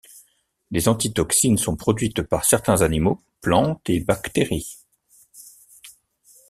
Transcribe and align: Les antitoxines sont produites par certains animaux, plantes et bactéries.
Les 0.71 0.87
antitoxines 0.87 1.59
sont 1.59 1.75
produites 1.75 2.23
par 2.23 2.43
certains 2.43 2.81
animaux, 2.81 3.21
plantes 3.39 3.87
et 3.87 3.99
bactéries. 3.99 4.79